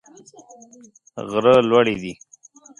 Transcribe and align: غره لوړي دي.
غره 1.29 1.55
لوړي 1.69 1.95
دي. 2.01 2.13